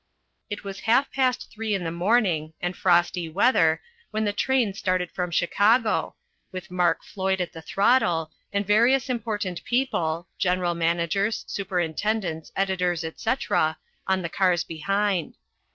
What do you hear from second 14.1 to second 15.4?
the cars behind.